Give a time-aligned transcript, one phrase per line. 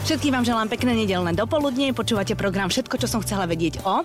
[0.00, 1.92] Všetkým vám želám pekné nedelné dopoludnie.
[1.92, 4.00] Počúvate program Všetko, čo som chcela vedieť o.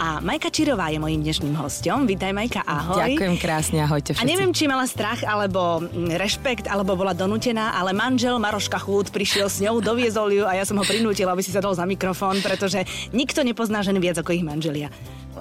[0.00, 2.08] A Majka Čirová je mojím dnešným hostom.
[2.08, 3.12] Vítaj Majka, ahoj.
[3.12, 4.24] Ďakujem krásne, ahojte všetci.
[4.24, 9.12] A neviem, či mala strach, alebo mm, rešpekt, alebo bola donútená, ale manžel Maroška Chúd
[9.12, 12.40] prišiel s ňou, doviezol ju a ja som ho prinútila, aby si sadol za mikrofón,
[12.40, 12.80] pretože
[13.12, 14.88] nikto nepozná ženy viac ako ich manželia.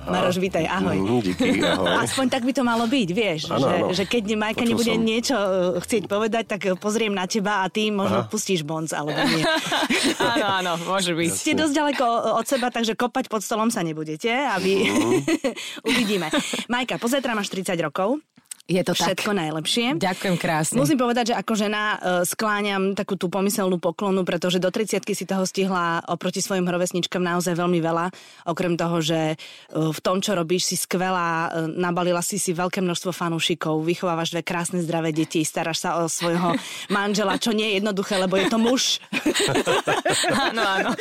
[0.03, 0.97] Maroš, vítaj, ahoj.
[0.99, 2.03] Mm, díky, ahoj.
[2.03, 3.87] Aspoň tak by to malo byť, vieš, Áno, že, áno.
[3.95, 5.03] že keď Majka Počul nebude som.
[5.03, 8.29] niečo uh, chcieť povedať, tak uh, pozriem na teba a ty možno Aha.
[8.29, 9.43] pustíš bonc, alebo nie.
[10.33, 11.29] Áno, áno, môže byť.
[11.31, 14.87] Ste dosť ďaleko uh, od seba, takže kopať pod stolom sa nebudete, aby...
[15.89, 16.27] Uvidíme.
[16.67, 18.19] Majka, pozajtra máš 30 rokov.
[18.63, 19.39] Je to Všetko tak.
[19.43, 19.99] najlepšie.
[19.99, 20.79] Ďakujem krásne.
[20.79, 25.27] Musím povedať, že ako žena e, skláňam takú tú pomyselnú poklonu, pretože do 30 si
[25.27, 28.07] toho stihla oproti svojim rovesničkám naozaj veľmi veľa.
[28.47, 29.37] Okrem toho, že e,
[29.75, 34.47] v tom, čo robíš, si skvelá, e, nabalila si si veľké množstvo fanúšikov, vychovávaš dve
[34.47, 36.55] krásne zdravé deti, staráš sa o svojho
[36.95, 39.03] manžela, čo nie je jednoduché, lebo je to muž.
[40.53, 40.91] Áno, áno.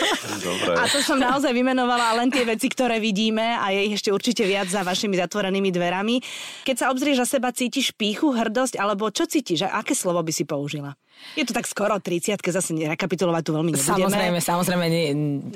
[0.41, 0.75] Dobre.
[0.77, 4.43] A to som naozaj vymenovala len tie veci, ktoré vidíme a je ich ešte určite
[4.49, 6.17] viac za vašimi zatvorenými dverami.
[6.65, 9.69] Keď sa obzrieš za seba, cítiš píchu, hrdosť, alebo čo cítiš?
[9.69, 10.97] Aké slovo by si použila?
[11.33, 13.89] Je to tak skoro 30 zase rekapitulovať tu veľmi nebudeme.
[14.05, 15.05] Samozrejme, samozrejme, nie,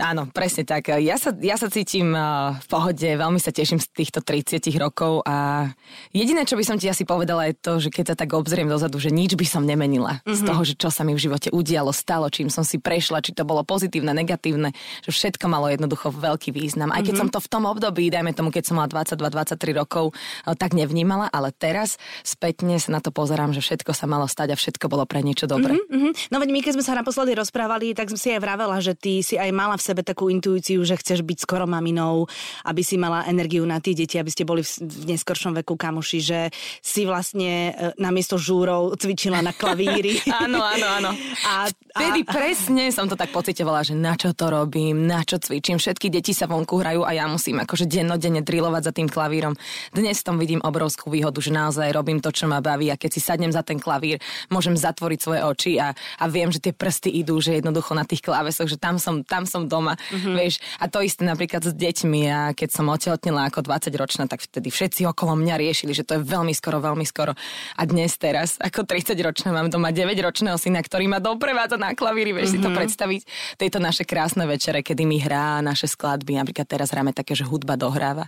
[0.01, 0.89] áno, presne tak.
[0.97, 5.21] Ja sa, ja sa cítim uh, v pohode, veľmi sa teším z týchto 30 rokov
[5.29, 5.69] a
[6.17, 8.97] jediné, čo by som ti asi povedala je to, že keď sa tak obzriem dozadu,
[8.97, 10.37] že nič by som nemenila mm-hmm.
[10.37, 13.37] z toho, že čo sa mi v živote udialo, stalo, čím som si prešla, či
[13.37, 14.73] to bolo pozitívne, negatívne,
[15.05, 16.89] že všetko malo jednoducho veľký význam.
[16.89, 17.29] Aj keď mm-hmm.
[17.29, 21.29] som to v tom období, dajme tomu, keď som mala 22-23 rokov, uh, tak nevnímala,
[21.29, 25.05] ale teraz spätne sa na to pozerám, že všetko sa malo stať a všetko bolo
[25.05, 25.79] pre niečo dobré.
[25.79, 25.97] Mm-hmm.
[25.97, 26.11] Mhm.
[26.31, 29.25] No veď my, keď sme sa naposledy rozprávali, tak som si aj vravela, že ty
[29.25, 32.29] si aj mala v sebe takú intuíciu, že chceš byť skoro maminou,
[32.67, 36.19] aby si mala energiu na tie deti, aby ste boli v, v neskoršom veku kamoši,
[36.21, 36.41] že
[36.83, 40.19] si vlastne e, namiesto žúrov cvičila na klavíri.
[40.47, 41.11] Áno, áno, áno.
[41.49, 45.41] A, a, Vtedy presne som to tak pocitovala, že na čo to robím, na čo
[45.41, 45.81] cvičím.
[45.81, 49.57] Všetky deti sa vonku hrajú a ja musím akože dennodenne drilovať za tým klavírom.
[49.97, 53.21] Dnes tom vidím obrovskú výhodu, že naozaj robím to, čo ma baví a keď si
[53.25, 54.21] sadnem za ten klavír,
[54.53, 58.21] môžem zatvoriť svoje oči a, a viem, že tie prsty idú, že jednoducho na tých
[58.21, 60.35] klávesoch, že tam som, tam som doma, mm-hmm.
[60.37, 60.61] vieš.
[60.77, 64.69] A to isté napríklad s deťmi a keď som otehotnila ako 20 ročná, tak vtedy
[64.69, 67.33] všetci okolo mňa riešili, že to je veľmi skoro, veľmi skoro.
[67.79, 71.86] A dnes teraz, ako 30 ročná, mám doma 9 ročného syna, ktorý ma doprevádza na
[71.95, 72.63] klavíri, vieš mm-hmm.
[72.63, 73.21] si to predstaviť.
[73.61, 77.77] Tejto naše krásne večere, kedy mi hrá naše skladby, napríklad teraz hráme také, že hudba
[77.77, 78.27] dohráva.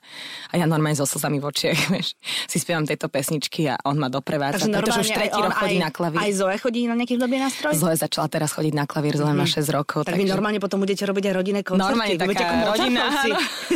[0.53, 2.15] A ja normálne so slzami v očiach, vieš,
[2.47, 5.83] si spievam tejto pesničky a on ma doprevádza, Takže pretože už tretí rok chodí aj,
[5.83, 6.19] na klavír.
[6.21, 7.73] Aj Zoe chodí na nejaký hudobný nástroj?
[7.75, 10.05] Zoe začala teraz chodiť na klavír, Zoe má 6 rokov.
[10.05, 11.89] Tak vy normálne potom budete robiť aj rodinné koncerty.
[11.89, 13.03] Normálne taká rodina.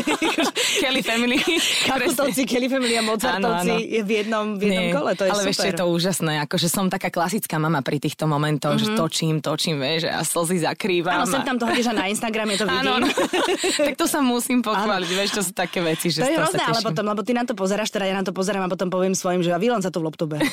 [0.83, 1.39] Kelly Family.
[1.87, 3.77] Kaputovci, Kelly Family a Mozartovci Áno, áno.
[3.79, 5.55] je v jednom, v jednom Nie, kole, to je ale super.
[5.55, 8.97] čo je to úžasné, akože som taká klasická mama pri týchto momentoch, mm-hmm.
[8.97, 11.23] že točím, točím, vieš, a slzy zakrývam.
[11.23, 12.93] Áno, sem tam to hodíš a na Instagrame to vidím.
[12.99, 13.09] Áno, áno.
[13.89, 16.81] tak to sa musím pochváliť, vieš, to sú také veci, že To je hrozné, ale
[16.81, 16.89] teším.
[16.93, 19.45] potom, lebo ty na to pozeráš, teda ja na to pozerám a potom poviem svojim,
[19.45, 20.37] že a vy len za to v loptobe.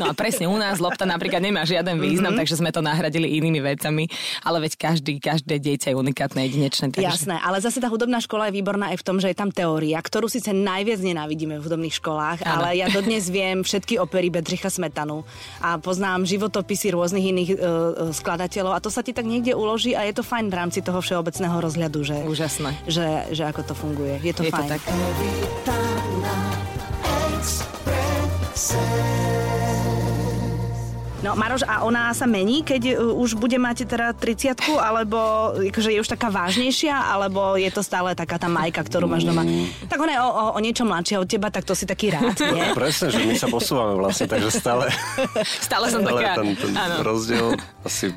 [0.00, 2.40] No a presne u nás lopta napríklad nemá žiaden význam, mm-hmm.
[2.40, 4.08] takže sme to nahradili inými vecami,
[4.40, 6.94] ale veď každý, každé dieťa je unikátne, jedinečné.
[6.94, 7.04] Takže...
[7.04, 10.00] Jasné, ale zase tá hudobná škola je výborná aj v tom, že je tam teória,
[10.00, 12.64] ktorú síce najviac nenávidíme v hudobných školách, Áno.
[12.64, 15.26] ale ja dodnes viem všetky opery Bedřicha Smetanu
[15.60, 17.58] a poznám životopisy rôznych iných uh,
[18.30, 21.02] skladateľov a to sa ti tak niekde uloží a je to fajn v rámci toho
[21.02, 22.86] všeobecného rozhľadu, že, Úžasné.
[22.86, 24.22] že, že ako to funguje.
[24.22, 24.70] Je to Je to fajn.
[24.70, 24.80] tak.
[31.20, 35.92] No Maroš, a ona sa mení, keď uh, už bude mať teda 30 alebo akože
[35.92, 39.44] je už taká vážnejšia, alebo je to stále taká tá majka, ktorú máš doma?
[39.84, 42.40] Tak ona je o, o, o niečo mladšia od teba, tak to si taký rád,
[42.40, 42.72] nie?
[42.72, 44.88] Presne, že my sa posúvame vlastne, takže stále,
[45.68, 46.72] Stále som taká, ten, ten
[47.04, 47.52] rozdiel
[47.84, 48.16] asi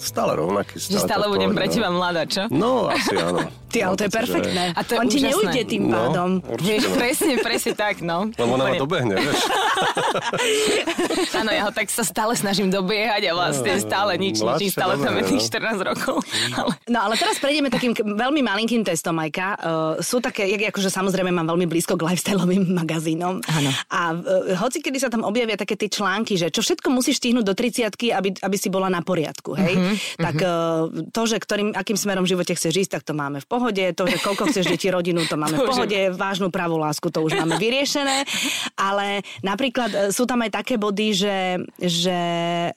[0.00, 0.74] stále rovnaký.
[0.76, 1.72] že Stále stále to budem pre no.
[1.72, 2.42] teba mladá, čo?
[2.48, 3.44] No, asi áno.
[3.70, 4.64] Ty, ale to je že- perfektné.
[4.74, 5.30] A to je On ti úžasné.
[5.30, 6.30] neujde tým No, pádom.
[6.42, 6.94] určite Vieš, no.
[6.98, 8.18] presne, presne tak, no.
[8.40, 9.40] Lebo ona ma dobehne, vieš.
[11.40, 14.72] Áno, ja ho tak sa stále snažím dobiehať a vlastne stále nič, nič, Mladšie, nič,
[14.74, 15.48] stále tam je tých no.
[15.78, 16.16] 14 rokov.
[16.50, 16.70] Ale...
[16.86, 19.48] No ale teraz prejdeme takým veľmi malinkým testom, Majka.
[19.54, 19.58] Uh,
[20.00, 23.38] sú také, jak, akože samozrejme mám veľmi blízko k lifestyleovým magazínom.
[23.40, 23.70] Áno.
[23.88, 24.20] A uh,
[24.58, 27.86] hoci kedy sa tam objavia také tie články, že čo všetko musíš stihnúť do 30
[28.10, 29.74] aby, aby si bola na poriadku, hej?
[29.90, 33.42] Mhm, tak uh, to, že ktorým, akým smerom v živote chceš ísť, tak to máme
[33.42, 36.48] v pohode, to, že koľko chceš deti rodinu, to máme v To je- pohode, vážnu
[36.54, 38.22] pravú lásku, to už máme vyriešené,
[38.78, 41.36] ale napríklad e, sú tam aj také body, že,
[41.80, 42.18] že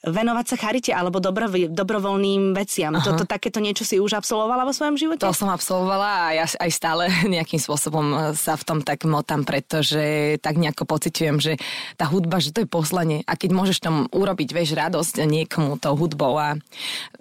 [0.02, 2.96] venovať sa charite alebo dobro, dobrovoľným veciam.
[2.98, 5.22] Toto takéto niečo si už absolvovala vo svojom živote?
[5.22, 10.36] To som absolvovala a ja aj stále nejakým spôsobom sa v tom tak motám, pretože
[10.42, 11.52] tak nejako pociťujem, že
[11.94, 13.22] tá hudba, že to je poslanie.
[13.28, 16.56] A keď môžeš tam urobiť, vieš, radosť niekomu tou hudbou a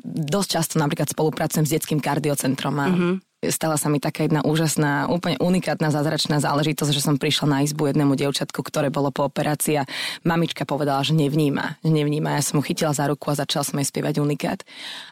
[0.03, 3.15] dosť často napríklad spolupracujem s detským kardiocentrom a mm-hmm.
[3.44, 7.91] Stala sa mi taká jedna úžasná, úplne unikátna, zázračná záležitosť, že som prišla na izbu
[7.91, 9.88] jednému dievčatku, ktoré bolo po operácii a
[10.24, 12.39] mamička povedala, že nevníma, že nevníma.
[12.39, 14.63] Ja som mu chytila za ruku a začala som jej spievať unikát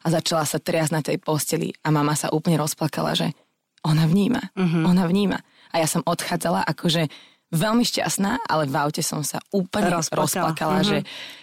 [0.05, 3.35] a začala sa triasť na tej posteli a mama sa úplne rozplakala, že
[3.83, 4.83] ona vníma, mm-hmm.
[4.87, 5.37] ona vníma.
[5.71, 7.11] A ja som odchádzala akože
[7.51, 10.23] veľmi šťastná, ale v aute som sa úplne Rozplakala.
[10.23, 10.89] rozplakala, mm-hmm.
[10.89, 10.97] že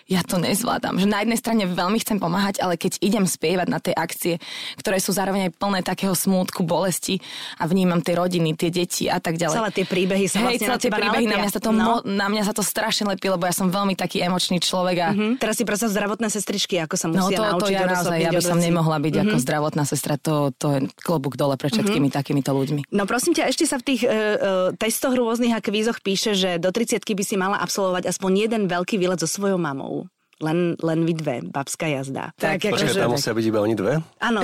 [0.09, 0.97] ja to nezvládam.
[0.97, 4.41] Že na jednej strane veľmi chcem pomáhať, ale keď idem spievať na tie akcie,
[4.81, 7.21] ktoré sú zároveň aj plné takého smútku, bolesti
[7.61, 9.61] a vnímam tie rodiny, tie deti a tak ďalej.
[9.61, 12.01] Celé tie príbehy sa Hej, vlastne celé na tie príbehy, na mňa, sa to, No.
[12.01, 15.09] mo- na mňa sa to strašne lepí, lebo ja som veľmi taký emočný človek a
[15.13, 18.17] Hm, teraz si predstav zdravotné sestričky, ako sa No musia to, to naučiť ja naozaj,
[18.17, 22.09] ja by som nemohla byť ako zdravotná sestra, to, to je klobúk dole pre všetkými
[22.09, 22.89] takýmito ľuďmi.
[22.97, 26.57] No prosím ťa, ešte sa v tých uh, uh, testoch rôznych a kvízoch píše, že
[26.57, 30.07] do 30 by si mala absolvovať aspoň jeden veľký výlet so svojou mamou.
[30.39, 32.31] Len, len vy dve, babská jazda.
[32.39, 33.99] Tak, Počkaj, akože- tam musia byť iba oni dve?
[34.23, 34.39] Áno,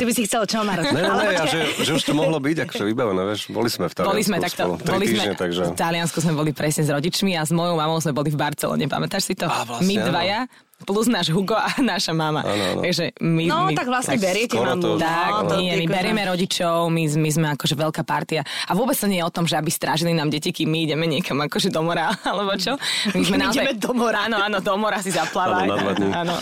[0.00, 0.80] ty by si chcel čo, Maro?
[0.80, 1.52] Ne, ne, Ale ne, a počkaj.
[1.52, 4.36] že, že už to mohlo byť akože vybavené, vieš, boli sme v Taliansku Boli sme
[4.40, 5.62] takto, spolu, boli sme, týždne, takže...
[5.68, 8.88] v Taliansku sme boli presne s rodičmi a s mojou mamou sme boli v Barcelone,
[8.88, 9.44] pamätáš si to?
[9.44, 10.08] Á, vlastne, my áno.
[10.78, 12.42] Plus náš Hugo a naša mama.
[12.42, 12.80] Áno, áno.
[12.82, 14.76] Takže my, No, my, tak vlastne tak beriete mamu.
[14.76, 18.40] to- tak, no, to nie, my berieme rodičov, my, my sme akože veľká partia.
[18.64, 21.06] A vôbec to nie je o tom, že aby strážili nám deti, kým my ideme
[21.06, 22.76] niekam akože do mora, alebo čo.
[23.08, 24.26] My sme My ideme do mora.
[24.26, 25.70] Áno, áno, do mora si zaplávať.
[26.04, 26.34] Áno.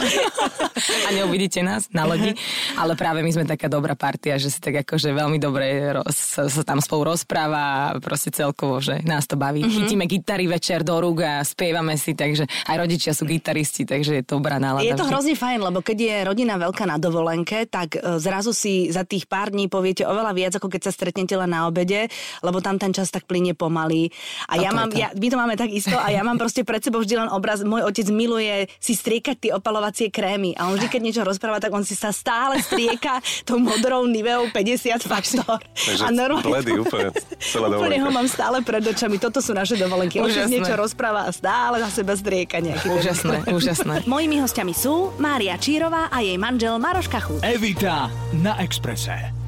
[1.01, 2.35] A neuvidíte nás na lodi.
[2.75, 6.49] Ale práve my sme taká dobrá partia, že si tak akože veľmi dobre roz, sa,
[6.49, 9.63] sa tam spolu rozpráva a proste celkovo, že nás to baví.
[9.63, 9.71] Mhm.
[9.71, 14.57] Chytíme gitary večer do rúk a spievame si, takže aj rodičia sú gitaristi, takže dobrá
[14.59, 14.85] nálada.
[14.85, 18.89] Je to hrozne fajn, lebo keď je rodina veľká na dovolenke, tak e, zrazu si
[18.91, 22.09] za tých pár dní poviete oveľa viac, ako keď sa stretnete len na obede,
[22.41, 24.11] lebo tam ten čas tak plyne pomaly.
[24.49, 24.97] A ja Toto je mám, to.
[24.99, 27.63] ja, my to máme tak isto a ja mám proste pred sebou vždy len obraz,
[27.63, 31.71] môj otec miluje si striekať tie opalovacie krémy a on vždy, keď niečo rozpráva, tak
[31.71, 35.61] on si sa stále strieka tou modrou Niveou 50 faktor.
[35.75, 39.17] Takže a normálne, bledý úplne, celá úplne ho mám stále pred očami.
[39.21, 40.23] Toto sú naše dovolenky.
[40.23, 40.51] On Úžasné.
[40.51, 42.87] niečo rozpráva a stále za seba strieka nejaký.
[42.89, 43.97] Úžasné, úžasné.
[44.15, 47.43] Mojimi hostiami sú Mária Čírová a jej manžel Maroš Kachut.
[47.43, 48.07] Evita
[48.39, 49.44] na Exprese.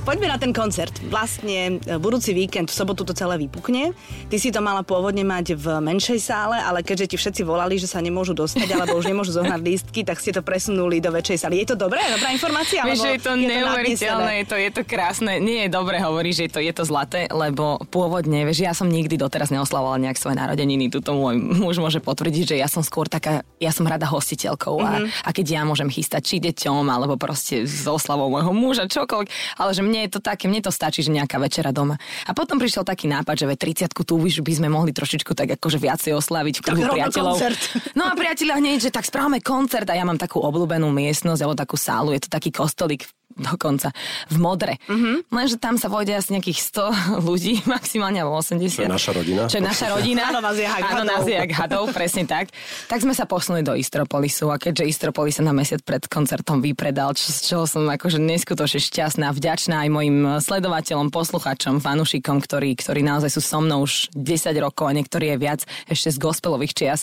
[0.00, 0.96] Poďme na ten koncert.
[1.12, 3.92] Vlastne e, budúci víkend, v sobotu to celé vypukne.
[4.32, 7.84] Ty si to mala pôvodne mať v menšej sále, ale keďže ti všetci volali, že
[7.84, 11.60] sa nemôžu dostať alebo už nemôžu zohnať lístky, tak ste to presunuli do väčšej sály.
[11.60, 12.00] Je to dobré?
[12.16, 12.80] Dobrá informácia?
[12.80, 15.36] Vieš, že je to neuveriteľné, je to, je to krásne.
[15.36, 18.88] Nie je dobre hovoriť, že je to, je to zlaté, lebo pôvodne, vieš, ja som
[18.88, 20.88] nikdy doteraz neoslavovala nejak svoje narodeniny.
[20.88, 25.28] Tuto môj muž môže potvrdiť, že ja som skôr taká, ja som rada hostiteľkou mm-hmm.
[25.28, 29.60] a, a keď ja môžem chystať či deťom, alebo proste s oslavou môjho muža, čokoľvek,
[29.60, 31.98] ale že mne je to také, mne to stačí, že nejaká večera doma.
[32.24, 35.58] A potom prišiel taký nápad, že ve 30 tu už by sme mohli trošičku tak
[35.58, 37.34] akože viacej oslaviť v kruhu priateľov.
[37.34, 37.60] koncert.
[37.98, 41.58] No a priatelia hneď, že tak správame koncert a ja mám takú obľúbenú miestnosť alebo
[41.58, 43.02] takú sálu, je to taký kostolík
[43.40, 43.90] dokonca
[44.30, 44.78] v modre.
[44.86, 45.00] Mhm.
[45.00, 45.16] Mm-hmm.
[45.32, 48.60] Lenže tam sa vojde asi nejakých 100 ľudí, maximálne alebo 80.
[48.68, 49.40] Čo je naša rodina.
[49.48, 50.22] Čo je naša rodina.
[50.28, 52.52] Áno, vás je jak Áno, nás je jak hadov, presne tak.
[52.86, 57.16] Tak sme sa posunuli do Istropolisu a keďže Istropolis sa na mesiac pred koncertom vypredal,
[57.16, 63.00] čo, z čoho som akože neskutočne šťastná, vďačná aj mojim sledovateľom, poslucháčom, fanušikom, ktorí, ktorí
[63.00, 67.00] naozaj sú so mnou už 10 rokov a niektorí je viac ešte z gospelových čias,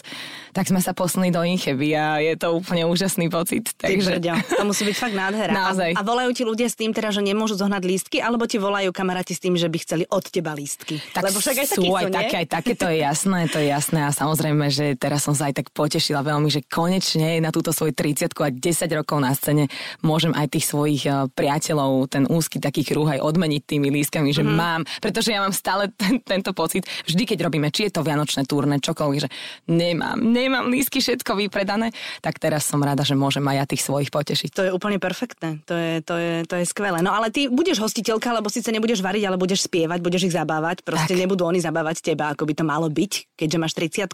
[0.53, 3.73] tak sme sa posunuli do Incheby a je to úplne úžasný pocit.
[3.77, 4.09] Ty Takže...
[4.19, 5.53] brďo, to musí byť fakt nádhera.
[5.53, 5.91] Naozaj.
[5.95, 8.89] A, a volajú ti ľudia s tým teda, že nemôžu zohnať lístky, alebo ti volajú
[8.91, 10.99] kamaráti s tým, že by chceli od teba lístky.
[11.13, 13.99] Tak Lebo však aj sú aj také, aj také, to je jasné, to je jasné
[14.03, 17.93] a samozrejme, že teraz som sa aj tak potešila veľmi, že konečne na túto svoju
[17.93, 19.67] 30 a 10 rokov na scéne
[20.01, 24.43] môžem aj tých svojich eh, priateľov, ten úzky taký kruh aj odmeniť tými lístkami, že
[24.43, 24.55] Mhm.
[24.55, 28.45] mám, pretože ja mám stále ten, tento pocit, vždy keď robíme, či je to vianočné
[28.45, 29.29] turné, čokoľvek, že
[29.67, 31.91] nemám, nemám lístky, všetko vypredané,
[32.21, 34.49] tak teraz som rada, že môžem aj ja tých svojich potešiť.
[34.55, 37.03] To je úplne perfektné, to je, to je, to je skvelé.
[37.03, 40.81] No ale ty budeš hostiteľka, lebo síce nebudeš variť, ale budeš spievať, budeš ich zabávať.
[40.81, 41.19] Proste Tak.
[41.19, 44.07] nebudú oni zabávať teba, ako by to malo byť, keďže máš 30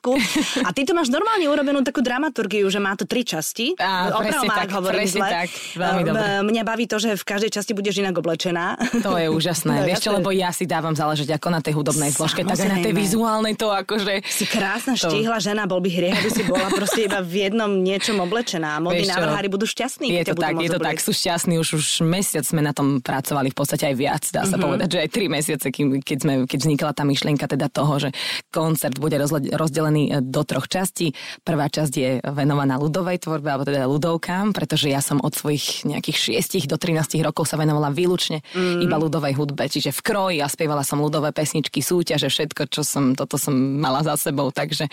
[0.65, 3.77] A ty to máš normálne urobenú takú dramaturgiu, že má to tri časti.
[3.77, 5.29] Á, Oprav tak, ak hovorím zle.
[5.29, 6.25] tak, veľmi dobre.
[6.43, 8.81] Mňa baví to, že v každej časti budeš inak oblečená.
[9.05, 9.75] To je úžasné.
[9.83, 12.69] No, Vieš čo, lebo ja si dávam záležať ako na tej hudobnej zložke, tak aj
[12.71, 14.23] na tej vizuálnej to akože...
[14.23, 17.67] Si krásna, To- štíhla žena, bol by hriech, aby si bola proste iba v jednom
[17.69, 18.79] niečom oblečená.
[18.79, 22.07] Modní návrhári budú šťastní, Je to tak, je to tak, sú šťastní, už, už už
[22.07, 24.63] mesiac sme na tom pracovali, v podstate aj viac, dá sa mm-hmm.
[24.63, 28.09] povedať, že aj tri mesiace, keď, sme, keď vznikla tá myšlienka teda toho, že
[28.47, 29.19] koncert bude
[29.51, 31.11] rozdelený e, do troch častí.
[31.43, 36.39] Prvá časť je venovaná ľudovej tvorbe, alebo teda ľudovkám, pretože ja som od svojich nejakých
[36.39, 38.79] 6 do 13 rokov sa venovala výlučne mm.
[38.79, 43.11] iba ľudovej hudbe, čiže v kroji a spievala som ľudové pesničky, súťaže, všetko, čo som,
[43.11, 44.87] toto som mala za sebou, takže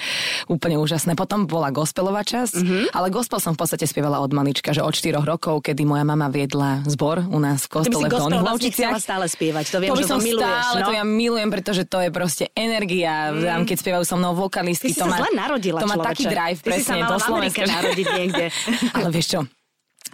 [0.51, 1.15] úplne úžasné.
[1.15, 2.85] Potom bola gospelová časť, mm-hmm.
[2.97, 6.33] ale gospel som v podstate spievala od malička, že od 4 rokov, kedy moja mama
[6.33, 8.97] viedla zbor u nás v kostole v Dolných Lovčiciach.
[8.97, 10.49] stále spievať, to viem, to že to miluješ.
[10.49, 10.87] Stále, no?
[10.87, 13.69] to ja milujem, pretože to je proste energia, mm.
[13.69, 14.95] keď spievajú so mnou vokalisty.
[14.95, 16.11] Ty to si má, sa zle narodila, To má človeče.
[16.11, 18.45] taký drive, Ty presne, si sa mala v Amerike narodiť niekde.
[18.97, 19.41] Ale vieš čo,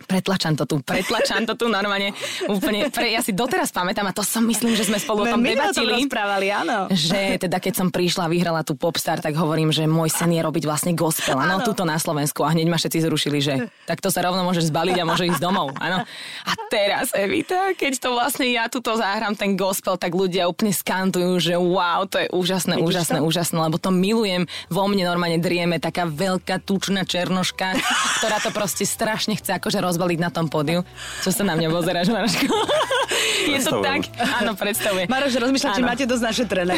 [0.07, 2.13] Pretlačam to tu, pretlačam to tu normálne
[2.53, 2.93] úplne.
[2.93, 5.57] Pre, ja si doteraz pamätám, a to som myslím, že sme spolu o tom my
[5.57, 6.05] debatili.
[6.05, 6.93] rozprávali, áno.
[6.93, 10.45] Že teda keď som prišla a vyhrala tu Popstar, tak hovorím, že môj sen je
[10.45, 11.41] robiť vlastne gospel.
[11.41, 12.45] Áno, tuto na Slovensku.
[12.45, 15.41] A hneď ma všetci zrušili, že tak to sa rovno môžeš zbaliť a môže ísť
[15.41, 15.73] domov.
[15.81, 16.05] Áno.
[16.45, 21.41] A teraz, Evita, keď to vlastne ja tuto zahrám ten gospel, tak ľudia úplne skantujú,
[21.41, 23.27] že wow, to je úžasné, Vidíš úžasné, to?
[23.27, 24.45] úžasné, lebo to milujem.
[24.69, 27.81] Vo mne normálne drieme taká veľká tučná černoška,
[28.21, 30.83] ktorá to proste strašne chce akože rozbaliť na tom pódiu.
[31.23, 32.47] Čo sa na mňa pozeráš, Maroško?
[33.53, 34.11] Je to tak?
[34.43, 35.07] Áno, predstavuje.
[35.07, 36.75] Maroš rozmýšľa, či máte dosť naše trené.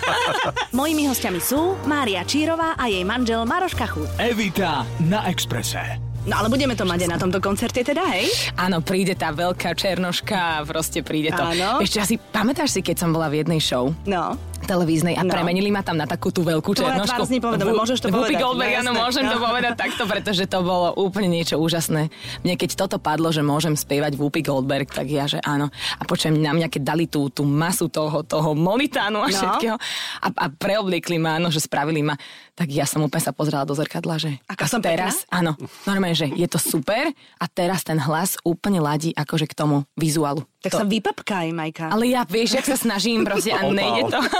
[0.78, 4.08] Mojimi hostiami sú Mária Čírová a jej manžel Maroš Kachut.
[4.16, 6.00] Evita na Exprese.
[6.22, 8.30] No ale budeme to mať aj na tomto koncerte teda, hej?
[8.54, 11.42] Áno, príde tá veľká černoška proste príde to.
[11.42, 11.82] Áno.
[11.82, 14.38] Ešte asi, pamätáš si, keď som bola v jednej show No.
[14.64, 15.30] Televíznej a No.
[15.30, 17.22] premenili ma tam na takú tú veľkú černošku.
[17.24, 18.34] znie povedomé, môžeš to Whoopi.
[18.34, 19.44] Goldberg, No, áno, môžem to No.
[19.44, 22.08] povedať takto, pretože to bolo úplne niečo úžasné.
[22.40, 25.68] Mne keď toto padlo, že môžem spievať Whoopi Goldberg, tak ja, že áno.
[25.94, 29.32] A počujem na mňa, keď dali tú, tú masu toho, toho molitánu a No.
[29.32, 29.76] všetkého
[30.18, 32.14] a, a preobliekli ma, áno, že spravili ma,
[32.52, 36.28] tak ja som úplne sa pozrela do zrkadla, že Aká som teraz, áno, normálne, že
[36.28, 40.44] je to super a teraz ten hlas úplne ladí akože k tomu vizuálu.
[40.62, 41.90] Tak to, sa vypapkaj, Majka.
[41.90, 44.18] ale ja, vieš, jak sa snažím proste a nejde to.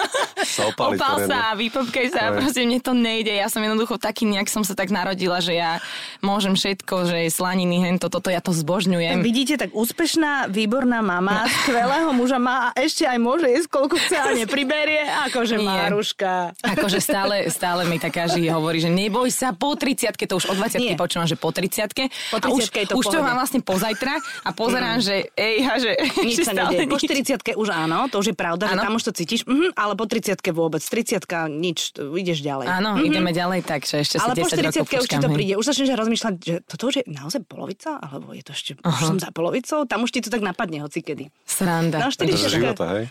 [0.42, 2.42] Sa Opal sa, vypopkej sa, Hej.
[2.42, 3.30] proste mne to nejde.
[3.30, 5.78] Ja som jednoducho taký, nejak som sa tak narodila, že ja
[6.18, 9.22] môžem všetko, že slaniny, hento, toto, ja to zbožňujem.
[9.22, 14.16] Vidíte, tak úspešná, výborná mama, skvelého muža má a ešte aj môže jesť, koľko chce
[14.18, 15.88] a nepriberie, akože Nie.
[15.88, 16.58] Máruška.
[16.58, 20.56] Akože stále, stále mi tak každý hovorí, že neboj sa po 30 to už od
[20.58, 20.98] 20 Nie.
[20.98, 21.86] počúvam, že po 30
[22.34, 25.64] Po a už, 30-ke je to už to mám vlastne pozajtra a pozerám, že ej,
[25.80, 25.90] že
[26.28, 26.86] Nič že sa nedieje.
[26.88, 27.08] Po nič.
[27.40, 28.82] 40 už áno, to už je pravda, že Áno.
[28.84, 30.82] tam už to cítiš, mhm, ale po 30 vôbec.
[30.84, 32.66] 30 nič, to- ideš ďalej.
[32.68, 35.52] Áno, ideme ďalej, takže ešte Ale si po 10 rokov 40 už ti to príde.
[35.56, 37.96] Už začneš rozmýšľať, že toto už je naozaj polovica?
[37.98, 39.84] Alebo je to ešte, už som za polovicou?
[39.88, 41.32] Tam už ti to tak napadne hoci kedy.
[41.46, 42.02] Sranda.
[42.02, 43.04] No, To je 40 života, hej?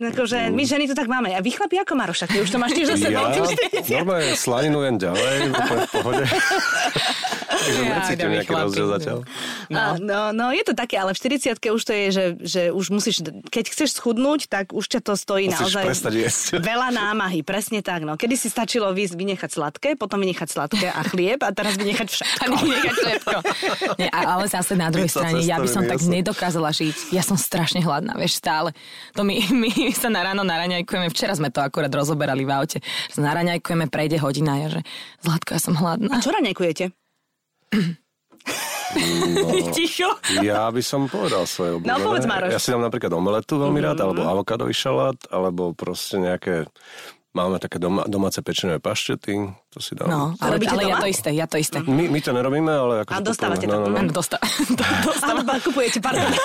[0.00, 1.32] Akože my ženy to tak máme.
[1.32, 2.26] A vy chlapi ako Maroša?
[2.28, 3.26] Ty už to máš tiež za sebou.
[3.26, 3.96] Ja tým 40.
[4.02, 6.24] normálne slaninujem ďalej, v pohode.
[7.46, 9.18] Takže Ja, necítim nejaký rozdiel zatiaľ.
[9.70, 9.82] No.
[9.98, 13.22] no, no, je to také, ale v 40 už to je, že, že už musíš,
[13.50, 15.84] keď chceš schudnúť, tak už ťa to stojí Musíš naozaj
[16.70, 18.02] veľa námahy, presne tak.
[18.02, 18.18] No.
[18.18, 22.40] Kedy si stačilo vys- vynechať sladké, potom vynechať sladké a chlieb a teraz vynechať všetko.
[22.42, 23.36] A nechať všetko.
[24.00, 26.22] Nie, a- ale zase na druhej strane, ja by som tak jasné.
[26.22, 27.14] nedokázala žiť.
[27.14, 28.74] Ja som strašne hladná, vieš, stále.
[29.14, 33.18] To my, my sa na ráno naraňajkujeme, včera sme to akurát rozoberali v aute, že
[33.22, 34.80] naraňajkujeme, prejde hodina, ja že
[35.22, 36.20] Zlatko, ja som hladná.
[36.20, 37.05] Čo raňajkujete?
[38.96, 40.08] No, Ticho.
[40.40, 41.90] ja by som povedal svoje obľúbené.
[41.90, 42.50] No, povedz, Maroš.
[42.54, 46.70] Ja si dám napríklad omeletu veľmi rád, alebo avokádový šalát, alebo proste nejaké...
[47.36, 50.08] Máme také doma, domáce pečené paštety, to si dám.
[50.08, 51.84] No, ale, robíte ale ja to isté, ja to isté.
[51.84, 53.76] My, my to nerobíme, ale ako A dostávate to.
[53.76, 54.08] No, no, no.
[55.28, 56.32] Áno, kupujete, pardon.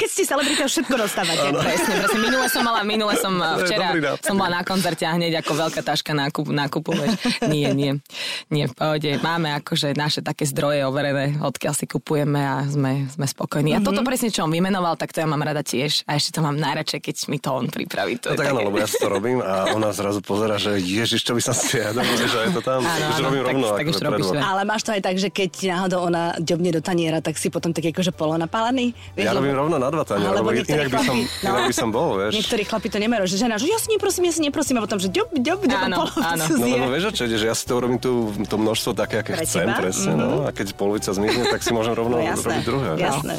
[0.00, 1.52] Keď ste celebrita, všetko dostávate.
[1.52, 2.18] Presne, presne.
[2.24, 5.84] Minule som mala, minule som je včera som bola na koncerte a hneď ako veľká
[5.84, 6.96] taška nákup, nákupu.
[6.96, 7.12] vieš.
[7.44, 8.00] Nie, nie.
[8.48, 9.10] Nie, v pohode.
[9.20, 13.76] Máme akože naše také zdroje overené, odkiaľ si kupujeme a sme, sme spokojní.
[13.76, 16.08] A toto presne, čo on vymenoval, tak to ja mám rada tiež.
[16.08, 18.16] A ešte to mám najradšej, keď mi to on pripraví.
[18.24, 21.20] To No je tak áno, lebo ja to robím a ona zrazu pozera, že ježiš,
[21.20, 22.80] čo by som si ja dobre, že je to tam.
[22.80, 23.66] Áno, už áno, robím tak- rovno.
[23.72, 24.28] tak už akože robíš.
[24.34, 27.48] Ale máš to aj tak, že keď ti náhodou ona ďobne do taniera, tak si
[27.48, 28.94] potom tak akože polonapálený.
[29.12, 31.50] Vieš, Ja lebo- robím rovno na dva taniere, Alebo lebo inak by, som, no.
[31.50, 32.32] inak by som bol, vieš.
[32.34, 34.96] Niektorí chlapi to nemajú, že žena, že ja si neprosím, ja si neprosím, a potom,
[34.96, 36.44] že ďob, ďob, ďob, Áno, áno.
[36.52, 39.42] No lebo vieš, čo ide, že ja si to urobím tú, to množstvo také, aké
[39.42, 40.44] chcem, presne, no.
[40.44, 42.88] A keď polovica zmizne, tak si môžem rovno No robiť druhé.
[42.92, 43.00] no.
[43.00, 43.34] jasné.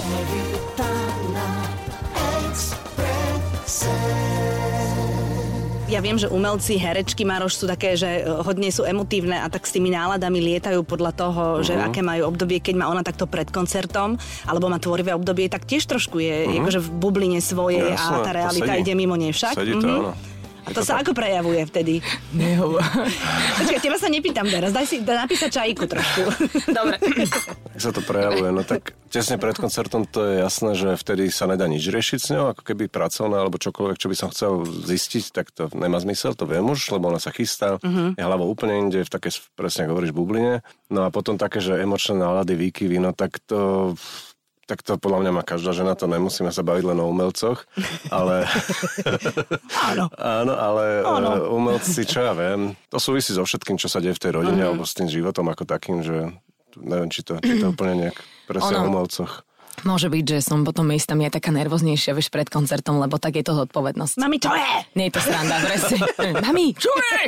[5.93, 9.61] Ja viem, že umelci, herečky Maroš sú také, že eh, hodne sú emotívne a tak
[9.63, 11.83] s tými náladami lietajú podľa toho, že Mhm.
[11.85, 15.85] aké majú obdobie, keď má ona takto pred koncertom, alebo má tvorivé obdobie, tak tiež
[15.85, 17.93] trošku je akože v bubline svojej.
[17.93, 19.53] Jasné, a tá realita ide mimo nej však.
[19.53, 19.97] Sedí to, Mhm.
[20.01, 20.11] áno.
[20.63, 21.99] A to sa ako prejavuje vtedy?
[22.31, 22.83] Nehovor.
[23.59, 26.21] Počkaj, teba sa nepýtam teraz, daj si daj napísať čajíku trošku.
[26.71, 26.95] Dobre.
[27.75, 28.49] Jak sa to prejavuje?
[28.53, 32.31] No tak tesne pred koncertom to je jasné, že vtedy sa nedá nič riešiť s
[32.31, 36.33] ňou, ako keby pracovné alebo čokoľvek, čo by som chcel zistiť, tak to nemá zmysel,
[36.33, 38.15] to viem už, lebo ona sa chystá, uh-huh.
[38.15, 40.63] je hlavou úplne inde, v také, presne ako hovoríš, bubline.
[40.87, 43.93] No a potom také, že emočné nálady, výkyvy, no tak to
[44.63, 47.67] tak to podľa mňa má každá žena, to nemusíme sa baviť len o umelcoch,
[48.07, 48.47] ale...
[49.91, 50.07] Áno.
[50.15, 51.29] Áno, ale Áno.
[51.35, 54.63] E, umelci, čo ja viem, to súvisí so všetkým, čo sa deje v tej rodine,
[54.63, 54.67] mm.
[54.71, 56.31] alebo s tým životom ako takým, že
[56.79, 58.17] neviem, či to, či to úplne nejak
[58.47, 59.43] presne o umelcoch.
[59.81, 63.43] Môže byť, že som potom miestami aj taká nervóznejšia, vieš, pred koncertom, lebo tak je
[63.43, 64.21] to zodpovednosť.
[64.21, 64.73] Mami, čo je?
[64.93, 65.97] Nie je to sranda, presne.
[66.45, 67.21] mami, čo je?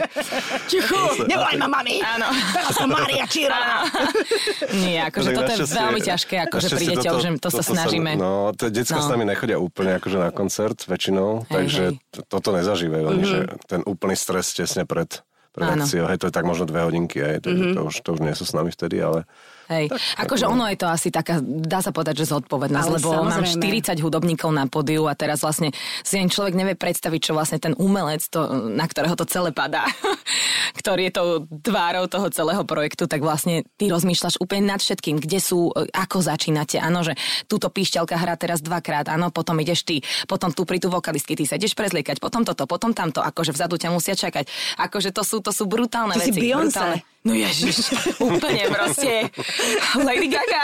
[0.70, 1.26] Ticho.
[1.26, 2.00] Nevolaj ma mami.
[2.06, 2.30] Áno.
[2.54, 3.90] Teraz som Mária Čírova.
[4.86, 8.12] Nie, akože toto je veľmi ťažké, akože pri deťoch, že to sa snažíme.
[8.16, 9.06] Sa, no, tie detská no.
[9.06, 11.98] s nami nechodia úplne akože na koncert väčšinou, takže
[12.30, 13.26] toto nezažívajú mm-hmm.
[13.26, 15.10] že ten úplný stres tesne pred,
[15.52, 16.06] pred akciou.
[16.08, 17.74] Hej, to je tak možno dve hodinky, hej, to, mm-hmm.
[17.74, 19.26] to, už, to už nie sú s nami vtedy, ale
[19.66, 19.90] Hej.
[19.90, 23.34] Tak, akože ono je to asi taká, dá sa povedať, že zodpovednosť, lebo samozrejme.
[23.34, 25.74] mám 40 hudobníkov na podiu a teraz vlastne
[26.06, 29.90] si ani človek nevie predstaviť, čo vlastne ten umelec, to, na ktorého to celé padá,
[30.80, 31.30] ktorý je tou
[31.66, 36.22] tvárou toho celého projektu, tak vlastne ty rozmýšľaš úplne nad všetkým, kde sú, e, ako
[36.22, 36.78] začínate.
[36.78, 37.18] Áno, že
[37.50, 41.50] túto píšťalka hrá teraz dvakrát, áno, potom ideš ty, potom tu pri tú vokalistky, ty
[41.50, 44.46] sa ideš prezliekať, potom toto, potom tamto, akože vzadu ťa musia čakať.
[44.78, 46.38] Akože to sú, to sú brutálne ty veci.
[46.38, 47.15] Si brutálne.
[47.26, 47.90] No ježiš,
[48.22, 49.34] úplne proste
[49.98, 50.64] Lady Gaga.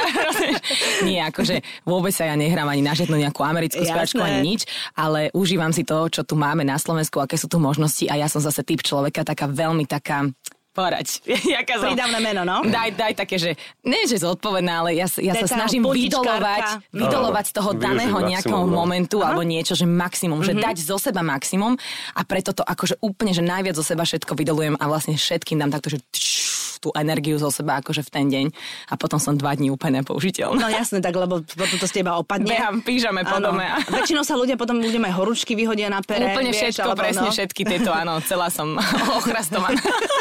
[1.01, 5.33] Nie, akože vôbec sa ja nehrám ani na žiadnu nejakú americkú spevačku, ani nič, ale
[5.33, 8.45] užívam si to, čo tu máme na Slovensku, aké sú tu možnosti a ja som
[8.45, 10.29] zase typ človeka taká veľmi taká
[10.71, 11.19] porať.
[11.59, 11.91] Jaká som...
[11.91, 12.63] Pridávne meno, no?
[12.63, 13.51] Daj, daj také, že
[13.83, 18.71] nie, že zodpovedná, ale ja, ja sa snažím vydolovať, vydolovať z toho daného nejakého no.
[18.71, 19.35] momentu Aha.
[19.35, 20.47] alebo niečo, že maximum, mm-hmm.
[20.47, 20.63] že mhm.
[20.63, 21.75] dať zo seba maximum
[22.15, 25.71] a preto to akože úplne, že najviac zo seba všetko vydolujem a vlastne všetkým dám
[25.75, 26.40] takto, že tš,
[26.81, 28.45] tú energiu zo seba akože v ten deň
[28.89, 30.57] a potom som dva dní úplne nepoužiteľná.
[30.57, 32.49] No jasné, tak lebo potom to z teba opadne.
[32.49, 33.69] Behám pížame po dome.
[33.93, 36.33] Väčšinou sa ľudia potom ľudia aj horúčky vyhodia na pere.
[36.33, 37.33] Úplne vieš, všetko, alebo, presne no.
[37.33, 38.73] všetky tieto, áno, celá som
[39.21, 39.77] ochrastovaná.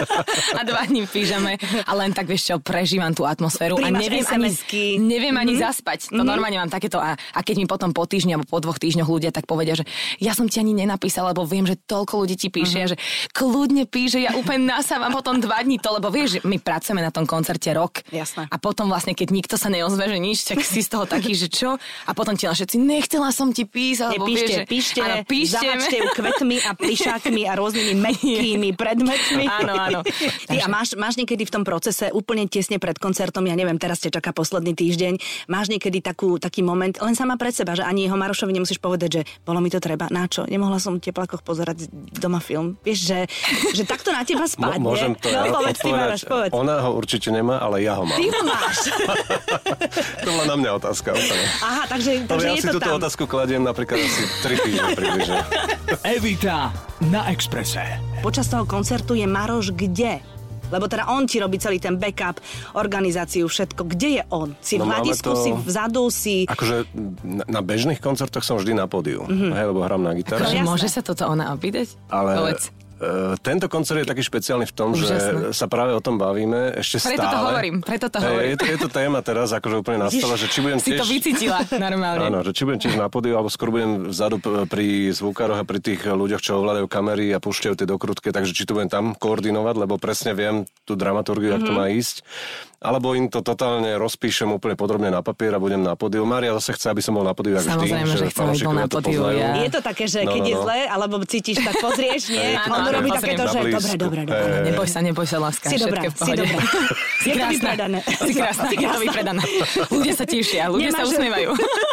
[0.58, 1.56] a dva dní pížame
[1.88, 4.50] a len tak vieš čo, prežívam tú atmosféru Príjmaš a neviem ani,
[5.00, 5.64] neviem ani mm-hmm.
[5.64, 5.98] zaspať.
[6.12, 6.28] To mm-hmm.
[6.28, 9.30] normálne mám takéto a, a keď mi potom po týždni alebo po dvoch týždňoch ľudia
[9.32, 9.88] tak povedia, že
[10.20, 12.92] ja som ti ani nenapísal, lebo viem, že toľko ľudí ti píše, mm-hmm.
[12.92, 17.14] že kľudne píše, ja úplne nasávam potom dva dní to, lebo vieš, my pracujeme na
[17.14, 18.02] tom koncerte rok.
[18.10, 18.50] Jasné.
[18.50, 21.46] A potom vlastne, keď nikto sa neozve, že nič, tak si z toho taký, že
[21.46, 21.78] čo?
[21.78, 24.18] A potom ti len všetci, nechcela som ti písať.
[24.18, 25.66] Alebo píšte, vieš, píšte, áno, píšte.
[25.94, 29.44] ju kvetmi a plišákmi a rôznymi mekkými predmetmi.
[29.46, 30.00] Áno, áno.
[30.50, 34.02] Ty, a máš, máš niekedy v tom procese úplne tesne pred koncertom, ja neviem, teraz
[34.02, 38.08] ťa čaká posledný týždeň, máš niekedy takú, taký moment, len sama pred seba, že ani
[38.08, 40.48] jeho Marošovi nemusíš povedať, že bolo mi to treba, na čo?
[40.48, 42.80] Nemohla som v teplakoch pozerať doma film.
[42.82, 43.18] Vieš, že,
[43.76, 44.80] že takto na teba spadne.
[44.80, 46.52] Môžem to no, povedz, ty, Maroš, povedz.
[46.56, 48.16] Ona ho určite nemá, ale ja ho mám.
[48.16, 48.76] Ty ho máš.
[50.24, 51.08] to bola na mňa otázka.
[51.12, 51.44] Úplne.
[51.60, 52.96] Aha, takže, takže ja si to túto tam.
[52.96, 55.38] otázku kladiem napríklad asi 3 týždne približne.
[56.08, 56.72] Evita
[57.12, 58.00] na Exprese.
[58.24, 60.24] Počas toho koncertu je Maroš kde?
[60.70, 62.38] Lebo teda on ti robí celý ten backup,
[62.78, 63.90] organizáciu, všetko.
[63.90, 64.54] Kde je on?
[64.62, 65.42] Si no, v hľadisku, to...
[65.42, 66.46] si vzadu, si...
[66.46, 66.86] Akože
[67.26, 69.50] na, na bežných koncertoch som vždy na pódiu, mm-hmm.
[69.50, 70.46] hej, lebo hrám na gitaru.
[70.46, 71.98] Akože môže sa toto ona opýtať?
[72.06, 72.38] Ale...
[72.38, 72.70] Povedz.
[73.00, 75.16] Uh, tento koncert je taký špeciálny v tom, Užasné.
[75.16, 77.32] že sa práve o tom bavíme ešte preto stále.
[77.32, 78.52] To hovorím, preto to hovorím.
[78.52, 81.00] Je, to, je to téma teraz, akože úplne nastala, že či budem si tiež...
[81.00, 82.28] to vycítila normálne.
[82.28, 84.36] Áno, že či budem tiež na podiu, alebo skôr budem vzadu
[84.68, 88.68] pri zvukároch a pri tých ľuďoch, čo ovládajú kamery a púšťajú tie dokrutky, takže či
[88.68, 91.64] to budem tam koordinovať, lebo presne viem tú dramaturgiu, mm-hmm.
[91.64, 92.20] jak to má ísť
[92.80, 96.24] alebo im to totálne rozpíšem úplne podrobne na papier a budem na podiu.
[96.24, 97.92] Mária zase chce, aby som bol na podiu, ako vždy.
[97.92, 99.20] Samozrejme, že chcem, aby bol na podiu.
[99.36, 99.52] Ja.
[99.60, 100.50] Je to také, že no, keď no, no.
[100.50, 102.56] je zle, alebo cítiš, tak pozrieš, nie?
[102.56, 104.56] Áno, On robí takéto, že dobre, dobre, dobre.
[104.64, 105.68] Neboj sa, neboj sa, láska.
[105.68, 106.60] Si dobrá, si dobrá.
[107.20, 108.00] Si krásna.
[108.26, 109.42] Si krásna, je to vypredané.
[109.92, 111.52] Ľudia sa tešia, ľudia sa usmievajú.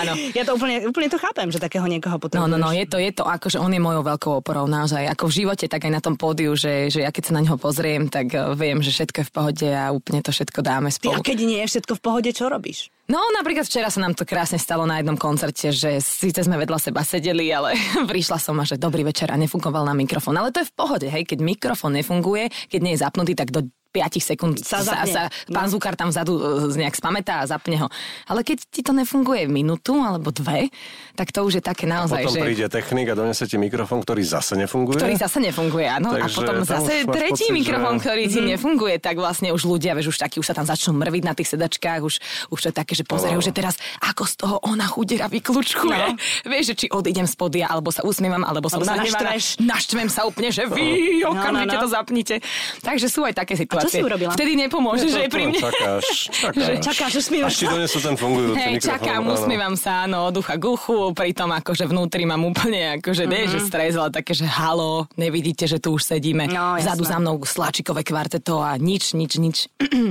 [0.00, 0.12] Áno.
[0.36, 2.44] Ja to úplne, úplne to chápem, že takého niekoho potrebuješ.
[2.44, 5.08] No, no, no, je to, je to, akože on je mojou veľkou oporou naozaj.
[5.12, 7.56] Ako v živote, tak aj na tom pódiu, že, že ja keď sa na neho
[7.56, 11.16] pozriem, tak eh, viem, že všetko je v pohode a úplne to všetko dáme spolu.
[11.16, 12.92] Ty, a keď nie je všetko v pohode, čo robíš?
[13.04, 16.80] No napríklad včera sa nám to krásne stalo na jednom koncerte, že síce sme vedľa
[16.80, 17.76] seba sedeli, ale
[18.10, 20.40] prišla som a že dobrý večer a nefungoval na mikrofón.
[20.40, 23.68] Ale to je v pohode, hej, keď mikrofón nefunguje, keď nie je zapnutý, tak do
[23.94, 25.78] 5 sekúnd sa, sa, sa pán no.
[25.78, 27.86] Zukar tam vzadu e, nejak spamätá a zapne ho.
[28.26, 30.66] Ale keď ti to nefunguje minútu alebo dve,
[31.14, 32.42] tak to už je také naozaj, a potom že...
[32.42, 34.98] príde technik a donese ti mikrofón, ktorý zase nefunguje.
[34.98, 36.10] Ktorý zase nefunguje, áno.
[36.10, 38.00] Takže a potom zase tretí pocit, mikrofón, že...
[38.02, 38.50] ktorý ti mm-hmm.
[38.58, 41.54] nefunguje, tak vlastne už ľudia, vieš, už takí, už sa tam začnú mrviť na tých
[41.54, 42.14] sedačkách, už,
[42.50, 43.42] už to je také, také, že pozerajú, No.
[43.42, 46.04] že teraz ako z toho ona chudera vykľúčkuje.
[46.06, 46.14] No.
[46.46, 49.34] Vieš, že či odídem z podia, alebo sa usmievam, alebo som sa nahnevaná.
[49.58, 50.86] Naštvem sa úplne, že vy
[51.24, 51.82] okamžite No, no, no.
[51.82, 52.34] to zapnite.
[52.80, 53.98] Takže sú aj také čo situácie.
[53.98, 54.30] si urobila?
[54.30, 55.58] Vtedy nepomôže, že je pri mne.
[55.58, 56.78] Čakáš, čakáš.
[56.80, 57.72] Čakáš, usmievaš Až ti sa.
[57.72, 58.86] donesú ten fungujúci mikrofón.
[58.86, 59.32] čakám, áno.
[59.34, 63.50] usmievam sa, áno, od ucha k uchu, pritom akože vnútri mám úplne, akože nie, Mhm.
[63.50, 66.46] že stres, ale také, že halo, nevidíte, že tu už sedíme.
[66.46, 66.84] No, jasné.
[66.84, 69.56] Vzadu za mnou sláčikové kvarteto a nič, nič, nič.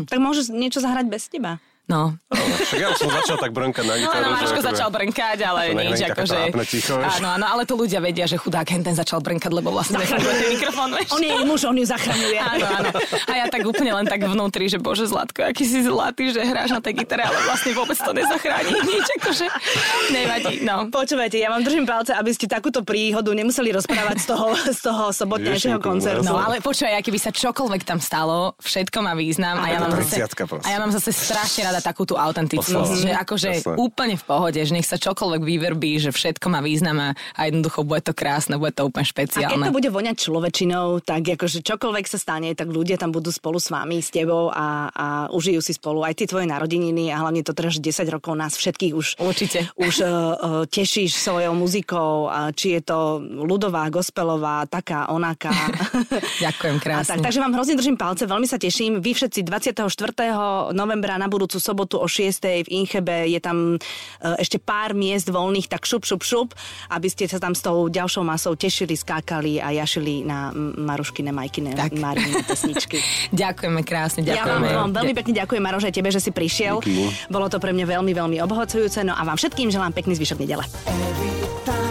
[0.03, 1.61] Tak môžeš niečo zahrať bez teba.
[1.83, 2.15] No.
[2.15, 4.15] Áno, Však ja už som začal tak brnkať na No, gitaru.
[4.15, 6.37] áno, že Maroško akože- začal brnkať, ale nič, akože...
[6.95, 10.15] Áno, áno, ale to ľudia vedia, že chudák ten začal brnkať, lebo vlastne ten
[10.49, 11.11] mikrofón, vieš.
[11.11, 12.39] On je jej muž, on ju zachraňuje.
[12.39, 12.89] Áno, áno.
[13.27, 16.71] A ja tak úplne len tak vnútri, že bože Zlatko, aký si zlatý, že hráš
[16.71, 19.45] na tej gitare, ale vlastne vôbec to nezachráni nič, akože
[20.09, 20.87] nevadí, no.
[20.87, 25.03] Počúvajte, ja vám držím palce, aby ste takúto príhodu nemuseli rozprávať z toho, z toho
[25.11, 26.25] sobotnejšieho koncertu.
[26.25, 29.91] No ale počúvaj, aj keby sa čokoľvek tam stalo, všetko má význam a ja mám
[29.93, 30.63] zase, 30 proste.
[30.63, 33.01] a ja mám zase strašne rada takú tú autentickosť, Oslava.
[33.01, 33.75] že akože Jasné.
[33.81, 37.81] úplne v pohode, že nech sa čokoľvek vyverbí, že všetko má význam a, a jednoducho
[37.81, 39.65] bude to krásne, bude to úplne A keď špeciálne.
[39.65, 43.73] to bude voňať človečinou, tak akože čokoľvek sa stane, tak ľudia tam budú spolu s
[43.73, 47.57] vami, s tebou a, a užijú si spolu aj tie tvoje narodeniny a hlavne to
[47.57, 49.65] teraz, že 10 rokov nás všetkých už, Určite.
[49.73, 55.55] už uh, uh, tešíš svojou muzikou, a či je to ľudová, gospelová, taká, onaká.
[56.43, 57.09] Ďakujem A krásne.
[57.15, 58.99] tak, takže vám hrozne držím palce, veľmi sa teším.
[58.99, 59.87] Vy všetci 24.
[60.75, 62.67] novembra na budúcu sobotu o 6.
[62.67, 63.77] v Inchebe je tam e,
[64.37, 66.51] ešte pár miest voľných, tak šup, šup, šup,
[66.91, 71.71] aby ste sa tam s tou ďalšou masou tešili, skákali a jašili na Maruškine, Majkine.
[71.95, 72.99] Marine pesničky.
[73.31, 74.67] Ďakujeme krásne, Ja vám, ďakujeme.
[74.75, 76.83] vám veľmi pekne ďakujem, Maroš, aj tebe, že si prišiel.
[76.83, 77.31] Díky.
[77.31, 79.05] Bolo to pre mňa veľmi, veľmi obohacujúce.
[79.05, 80.65] No a vám všetkým želám pekný zvyšok nedele.
[80.83, 81.31] Every
[81.63, 81.82] time